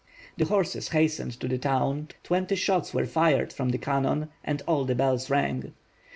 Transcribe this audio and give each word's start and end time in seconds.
The 0.35 0.45
horses 0.45 0.87
hastened 0.89 1.39
to 1.41 1.47
the 1.47 1.59
town, 1.59 2.07
twenty 2.23 2.55
shots 2.55 2.91
were 2.91 3.05
fired 3.05 3.53
from 3.53 3.69
th 3.69 3.83
* 3.83 3.83
cannon 3.83 4.29
and 4.43 4.63
all 4.65 4.83
the 4.83 4.95
bells 4.95 5.29
rang. 5.29 5.73